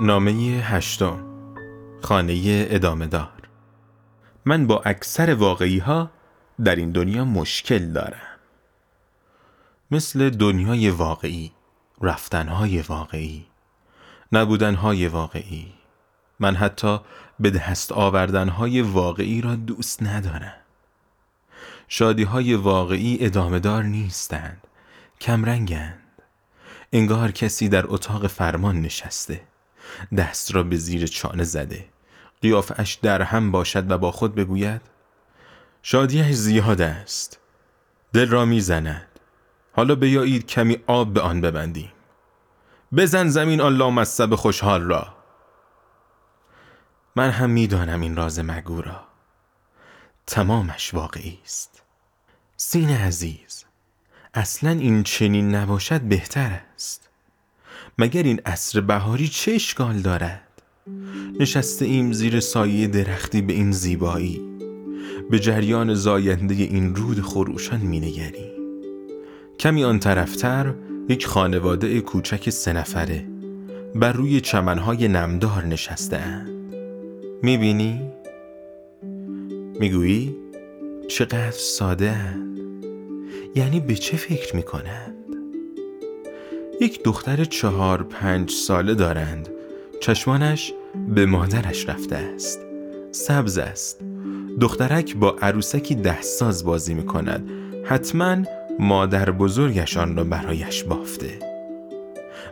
نامه 0.00 0.32
هشتم. 0.62 1.24
خانه 2.02 2.66
ادامه 2.70 3.06
دار. 3.06 3.48
من 4.44 4.66
با 4.66 4.82
اکثر 4.84 5.34
واقعی 5.34 5.78
ها 5.78 6.10
در 6.64 6.76
این 6.76 6.92
دنیا 6.92 7.24
مشکل 7.24 7.92
دارم. 7.92 8.38
مثل 9.90 10.30
دنیای 10.30 10.90
واقعی 10.90 11.52
رفتنهای 12.00 12.80
واقعی 12.80 13.46
نبودنهای 14.32 15.08
واقعی. 15.08 15.72
من 16.40 16.56
حتی 16.56 17.00
به 17.40 17.50
دست 17.50 17.92
آوردنهای 17.92 18.80
واقعی 18.80 19.40
را 19.40 19.54
دوست 19.54 20.02
ندارم. 20.02 20.56
شادیهای 21.88 22.54
واقعی 22.54 23.18
ادامه 23.20 23.58
دار 23.58 23.82
نیستند. 23.82 24.66
کمرنگند. 25.20 26.02
انگار 26.92 27.30
کسی 27.30 27.68
در 27.68 27.84
اتاق 27.88 28.26
فرمان 28.26 28.80
نشسته. 28.80 29.40
دست 30.16 30.54
را 30.54 30.62
به 30.62 30.76
زیر 30.76 31.06
چانه 31.06 31.44
زده. 31.44 31.88
قیافش 32.42 32.98
در 33.02 33.22
هم 33.22 33.52
باشد 33.52 33.90
و 33.90 33.98
با 33.98 34.12
خود 34.12 34.34
بگوید 34.34 34.80
شادیش 35.82 36.32
زیاد 36.32 36.80
است. 36.80 37.38
دل 38.12 38.28
را 38.28 38.44
می‌زند. 38.44 39.06
حالا 39.72 39.94
بیایید 39.94 40.46
کمی 40.46 40.78
آب 40.86 41.12
به 41.12 41.20
آن 41.20 41.40
ببندیم. 41.40 41.92
بزن 42.96 43.28
زمین 43.28 43.60
آن 43.60 43.76
لامصب 43.76 44.34
خوشحال 44.34 44.82
را. 44.82 45.16
من 47.16 47.30
هم 47.30 47.50
می‌دانم 47.50 48.00
این 48.00 48.16
راز 48.16 48.38
مگو 48.38 48.82
را. 48.82 49.04
تمامش 50.26 50.94
واقعی 50.94 51.38
است. 51.44 51.82
سین 52.56 52.90
عزیز 52.90 53.64
اصلا 54.34 54.70
این 54.70 55.02
چنین 55.02 55.54
نباشد 55.54 56.00
بهتر 56.00 56.60
است. 56.74 57.05
مگر 57.98 58.22
این 58.22 58.40
عصر 58.46 58.80
بهاری 58.80 59.28
چه 59.28 59.52
اشکال 59.52 59.98
دارد 59.98 60.42
نشسته 61.40 61.84
ایم 61.84 62.12
زیر 62.12 62.40
سایه 62.40 62.86
درختی 62.86 63.42
به 63.42 63.52
این 63.52 63.72
زیبایی 63.72 64.40
به 65.30 65.38
جریان 65.38 65.94
زاینده 65.94 66.54
این 66.54 66.94
رود 66.94 67.20
خروشان 67.20 67.80
مینگریم 67.80 68.52
کمی 69.58 69.84
آن 69.84 69.98
طرفتر 69.98 70.74
یک 71.08 71.26
خانواده 71.26 72.00
کوچک 72.00 72.50
سه 72.50 72.72
نفره 72.72 73.24
بر 73.94 74.12
روی 74.12 74.40
چمنهای 74.40 75.08
نمدار 75.08 75.64
نشسته 75.64 76.16
اند 76.16 76.74
می‌بینی؟ 77.42 78.00
می‌گویی؟ 79.80 80.36
چقدر 81.08 81.50
ساده 81.50 82.10
اند 82.10 82.58
یعنی 83.54 83.80
به 83.80 83.94
چه 83.94 84.16
فکر 84.16 84.56
می‌کنند؟ 84.56 85.25
یک 86.80 87.02
دختر 87.02 87.44
چهار 87.44 88.02
پنج 88.02 88.50
ساله 88.50 88.94
دارند. 88.94 89.48
چشمانش 90.00 90.72
به 91.08 91.26
مادرش 91.26 91.88
رفته 91.88 92.16
است. 92.16 92.60
سبز 93.12 93.58
است. 93.58 94.00
دخترک 94.60 95.16
با 95.16 95.36
عروسکی 95.42 95.94
ده 95.94 96.22
ساز 96.22 96.64
بازی 96.64 96.94
می 96.94 97.06
کند 97.06 97.50
حتما 97.84 98.36
مادر 98.78 99.30
بزرگشان 99.30 100.16
را 100.16 100.24
برایش 100.24 100.84
بافته. 100.84 101.38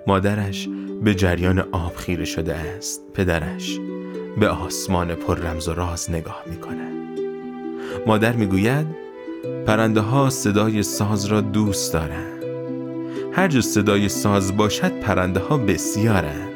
مادرش 0.07 0.69
به 1.03 1.15
جریان 1.15 1.59
آب 1.59 1.97
خیره 1.97 2.25
شده 2.25 2.55
است. 2.55 3.01
پدرش 3.15 3.79
به 4.41 4.49
آسمان 4.49 5.15
پر 5.15 5.39
رمز 5.39 5.69
و 5.69 5.75
راز 5.75 6.11
نگاه 6.11 6.43
می 6.47 6.57
کند 6.57 6.95
مادر 8.07 8.33
می 8.33 8.47
گوید 8.47 8.87
پرنده 9.67 10.01
ها 10.01 10.31
صدای 10.31 10.83
ساز 10.83 11.25
را 11.25 11.41
دوست 11.41 11.93
دارند. 11.93 12.34
هر 13.37 13.49
جا 13.49 13.61
صدای 13.61 14.09
ساز 14.09 14.57
باشد 14.57 15.01
پرنده 15.01 15.41
ها 15.41 15.59
بسیارند. 15.59 16.49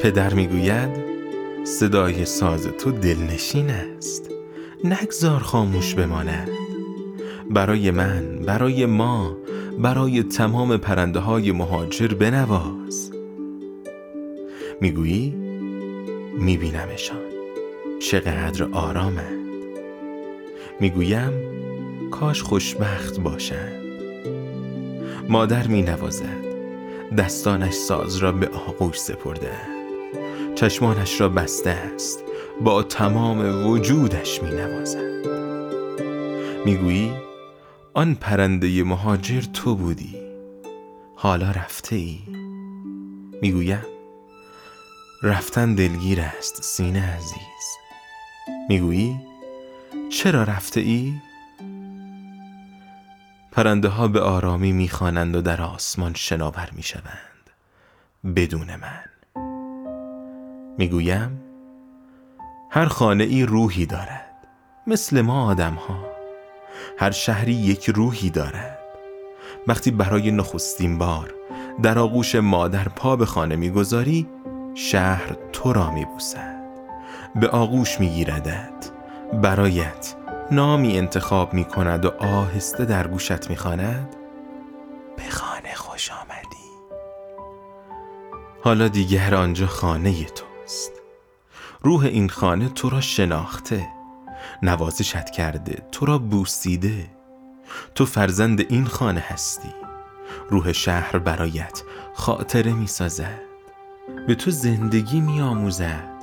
پدر 0.00 0.34
می‌گوید 0.34 0.90
صدای 1.64 2.24
ساز 2.24 2.66
تو 2.78 2.90
دلنشین 2.90 3.70
است. 3.70 4.30
نگذار 4.84 5.40
خاموش 5.40 5.94
بماند. 5.94 6.48
برای 7.50 7.90
من 7.90 8.38
برای 8.46 8.86
ما 8.86 9.36
برای 9.78 10.22
تمام 10.22 10.76
پرنده 10.76 11.18
های 11.18 11.52
مهاجر 11.52 12.08
بنواز. 12.08 13.12
می‌گویی؟ 14.80 15.30
میبینمشان. 16.38 17.18
چقدر 18.00 18.64
آرامند. 18.72 19.48
می‌گویم 20.80 21.32
کاش 22.10 22.42
خوشبخت 22.42 23.20
باشند. 23.20 23.83
مادر 25.28 25.66
می 25.66 25.82
نوازد 25.82 26.44
دستانش 27.18 27.74
ساز 27.74 28.16
را 28.16 28.32
به 28.32 28.48
آغوش 28.48 29.00
سپرده. 29.00 29.52
چشمانش 30.54 31.20
را 31.20 31.28
بسته 31.28 31.70
است. 31.70 32.24
با 32.60 32.82
تمام 32.82 33.66
وجودش 33.66 34.42
می 34.42 34.50
نوازد 34.50 35.26
می‌گویی 36.64 37.12
آن 37.94 38.14
پرنده 38.14 38.84
مهاجر 38.84 39.40
تو 39.40 39.74
بودی. 39.74 40.16
حالا 41.16 41.50
رفته 41.50 41.96
ای 41.96 42.18
می‌گویم 43.42 43.86
رفتن 45.22 45.74
دلگیر 45.74 46.20
است 46.20 46.62
سینه 46.62 47.16
عزیز. 47.16 47.76
می‌گویی 48.68 49.16
چرا 50.10 50.42
رفته 50.42 50.80
ای؟ 50.80 51.14
پرنده 53.54 53.88
ها 53.88 54.08
به 54.08 54.20
آرامی 54.20 54.72
می‌خوانند 54.72 55.36
و 55.36 55.40
در 55.40 55.62
آسمان 55.62 56.14
شناور 56.14 56.68
می‌شوند. 56.72 57.50
بدون 58.36 58.66
من. 58.76 59.04
می‌گویم 60.78 61.40
هر 62.70 62.84
خانه 62.86 63.24
ای 63.24 63.42
روحی 63.42 63.86
دارد. 63.86 64.30
مثل 64.86 65.20
ما 65.20 65.46
آدم 65.46 65.74
ها 65.74 66.04
هر 66.98 67.10
شهری 67.10 67.52
یک 67.52 67.90
روحی 67.90 68.30
دارد. 68.30 68.78
وقتی 69.66 69.90
برای 69.90 70.30
نخستین 70.30 70.98
بار 70.98 71.34
در 71.82 71.98
آغوش 71.98 72.34
مادر 72.34 72.88
پا 72.88 73.16
به 73.16 73.26
خانه 73.26 73.56
می‌گذاری 73.56 74.26
شهر 74.74 75.36
تو 75.52 75.72
را 75.72 75.90
میبوسد. 75.90 76.64
به 77.34 77.48
آغوش 77.48 78.00
میگیردد 78.00 78.84
برایت 79.42 80.14
نامی 80.50 80.98
انتخاب 80.98 81.54
می 81.54 81.64
کند 81.64 82.04
و 82.04 82.08
آهسته 82.08 82.84
در 82.84 83.06
گوشت 83.06 83.50
می 83.50 83.56
خاند 83.56 84.16
به 85.16 85.22
خانه 85.30 85.74
خوش 85.74 86.10
آمدی. 86.10 86.64
حالا 88.64 88.88
دیگر 88.88 89.34
آنجا 89.34 89.66
خانه 89.66 90.24
توست. 90.24 90.92
روح 91.82 92.04
این 92.04 92.28
خانه 92.28 92.68
تو 92.68 92.90
را 92.90 93.00
شناخته. 93.00 93.88
نوازشت 94.62 95.30
کرده 95.30 95.82
تو 95.92 96.06
را 96.06 96.18
بوسیده. 96.18 97.10
تو 97.94 98.06
فرزند 98.06 98.60
این 98.60 98.84
خانه 98.84 99.20
هستی. 99.20 99.74
روح 100.50 100.72
شهر 100.72 101.18
برایت 101.18 101.82
خاطره 102.14 102.72
می 102.72 102.86
سازد 102.86 103.40
به 104.26 104.34
تو 104.34 104.50
زندگی 104.50 105.20
می 105.20 105.40
آموزد 105.40 106.13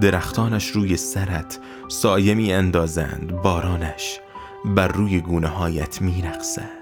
درختانش 0.00 0.68
روی 0.68 0.96
سرت 0.96 1.58
سایه 1.88 2.34
می 2.34 2.52
اندازند 2.52 3.32
بارانش 3.32 4.20
بر 4.64 4.88
روی 4.88 5.20
گونه 5.20 5.48
هایت 5.48 6.02
می 6.02 6.22
رقصد. 6.22 6.80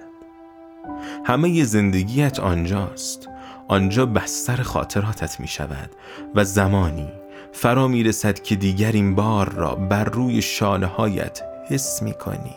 همه 1.25 1.65
زندگیت 1.65 2.41
آنجاست 2.41 3.29
آنجا 3.69 4.07
بستر 4.07 4.63
خاطراتت 4.63 5.41
می 5.41 5.49
شود 5.49 5.91
و 6.35 6.45
زمانی 6.45 7.09
فرا 7.53 7.89
می 7.89 8.03
رسد 8.03 8.43
که 8.43 8.57
دیگر 8.57 8.93
این 8.93 9.15
بار 9.15 9.49
را 9.49 9.75
بر 9.75 10.05
روی 10.05 10.43
شانه 10.43 10.87
هایت 10.87 11.43
حس 11.69 12.03
می 12.03 12.13
کنی 12.13 12.55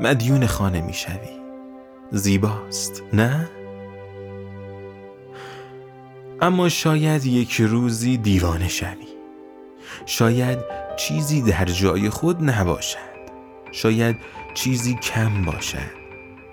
مدیون 0.00 0.46
خانه 0.46 0.80
می 0.80 0.94
شوی 0.94 1.40
زیباست 2.10 3.02
نه؟ 3.12 3.48
اما 6.40 6.68
شاید 6.68 7.26
یک 7.26 7.60
روزی 7.60 8.16
دیوانه 8.16 8.68
شوی. 8.68 9.06
شاید 10.06 10.58
چیزی 10.96 11.42
در 11.42 11.64
جای 11.64 12.10
خود 12.10 12.42
نباشد. 12.50 13.14
شاید 13.72 14.16
چیزی 14.54 14.94
کم 14.94 15.44
باشد. 15.44 16.04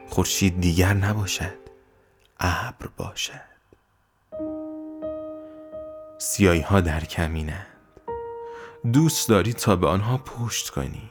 خورشید 0.10 0.62
دیگر 0.62 0.94
نباشد. 0.94 1.58
ابر 2.40 2.88
باشد. 2.98 3.52
سیایی 6.18 6.62
ها 6.62 6.82
در 6.82 7.00
کمینند. 7.00 7.68
دوست 8.94 9.30
داری 9.30 9.54
تا 9.54 9.76
به 9.76 9.88
آنها 9.88 10.18
پشت 10.18 10.70
کنی. 10.70 11.10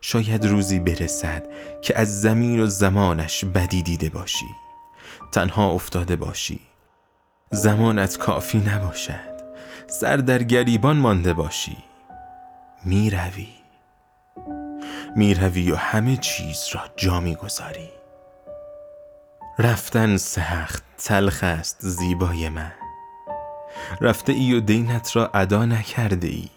شاید 0.00 0.46
روزی 0.46 0.78
برسد 0.78 1.46
که 1.82 1.98
از 1.98 2.20
زمین 2.20 2.60
و 2.60 2.66
زمانش 2.66 3.44
بدی 3.44 3.82
دیده 3.82 4.08
باشی. 4.08 4.46
تنها 5.32 5.70
افتاده 5.70 6.16
باشی. 6.16 6.60
زمانت 7.54 8.16
کافی 8.16 8.58
نباشد. 8.58 9.34
سر 9.86 10.16
در 10.16 10.42
گریبان 10.42 10.96
مانده 10.96 11.32
باشی. 11.32 11.76
می 12.84 13.10
روی 13.10 13.48
می 15.16 15.34
روی 15.34 15.72
و 15.72 15.76
همه 15.76 16.16
چیز 16.16 16.68
را 16.74 16.80
جا 16.96 17.20
می 17.20 17.34
گذاری 17.34 17.88
رفتن 19.58 20.16
سخت 20.16 20.84
تلخ 20.98 21.44
است 21.44 21.76
زیبای 21.80 22.48
من. 22.48 22.72
رفته 24.00 24.32
ای 24.32 24.54
و 24.54 24.60
دینت 24.60 25.16
را 25.16 25.30
ادا 25.34 25.64
نکرده 25.64 26.28
ای. 26.28 26.48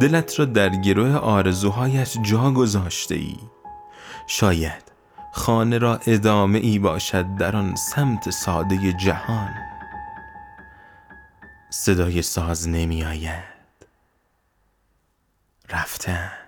دلت 0.00 0.38
را 0.38 0.44
در 0.44 0.68
گروه 0.68 1.16
آرزوهایش 1.16 2.16
جا 2.22 2.50
گذاشته 2.50 3.14
ای. 3.14 3.38
شاید 4.26 4.92
خانه 5.32 5.78
را 5.78 6.00
ادامه 6.06 6.58
ای 6.58 6.78
باشد 6.78 7.36
در 7.36 7.56
آن 7.56 7.74
سمت 7.74 8.30
ساده 8.30 8.92
جهان. 8.92 9.71
صدای 11.74 12.22
ساز 12.22 12.68
نمی 12.68 13.04
آید 13.04 13.44
رفتن. 15.68 16.41